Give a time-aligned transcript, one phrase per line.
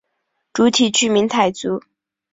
[0.51, 1.83] 主体居民傣族。